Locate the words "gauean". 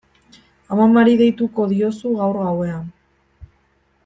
2.47-2.91